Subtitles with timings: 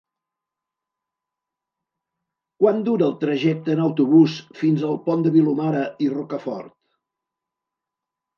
[2.63, 6.77] Quant dura el trajecte en autobús fins al Pont de Vilomara i Rocafort?